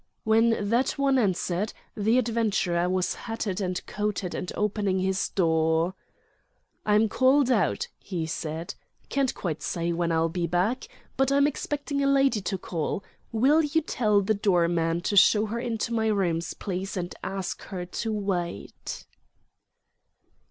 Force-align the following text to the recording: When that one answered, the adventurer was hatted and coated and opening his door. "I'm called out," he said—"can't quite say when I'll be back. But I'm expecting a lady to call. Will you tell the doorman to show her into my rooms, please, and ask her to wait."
When 0.23 0.67
that 0.67 0.97
one 0.97 1.19
answered, 1.19 1.73
the 1.95 2.17
adventurer 2.17 2.89
was 2.89 3.13
hatted 3.13 3.61
and 3.61 3.85
coated 3.85 4.33
and 4.33 4.51
opening 4.55 4.97
his 4.97 5.29
door. 5.29 5.93
"I'm 6.87 7.07
called 7.07 7.51
out," 7.51 7.87
he 7.99 8.25
said—"can't 8.25 9.35
quite 9.35 9.61
say 9.61 9.93
when 9.93 10.11
I'll 10.11 10.27
be 10.27 10.47
back. 10.47 10.87
But 11.17 11.31
I'm 11.31 11.45
expecting 11.45 12.03
a 12.03 12.07
lady 12.07 12.41
to 12.41 12.57
call. 12.57 13.03
Will 13.31 13.61
you 13.61 13.81
tell 13.81 14.21
the 14.21 14.33
doorman 14.33 15.01
to 15.01 15.15
show 15.15 15.45
her 15.45 15.59
into 15.59 15.93
my 15.93 16.07
rooms, 16.07 16.55
please, 16.55 16.97
and 16.97 17.13
ask 17.23 17.61
her 17.65 17.85
to 17.85 18.11
wait." 18.11 19.05